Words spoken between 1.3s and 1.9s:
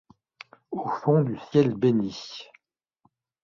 ciel